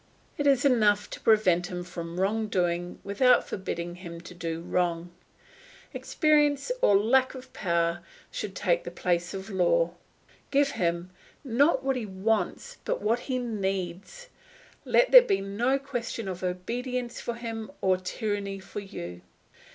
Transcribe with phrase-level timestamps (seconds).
[0.35, 5.11] It is enough to prevent him from wrong doing without forbidding him to do wrong.
[5.93, 8.01] Experience or lack of power
[8.31, 9.93] should take the place of law.
[10.49, 11.11] Give him,
[11.43, 14.29] not what he wants, but what he needs.
[14.85, 19.21] Let there be no question of obedience for him or tyranny for you.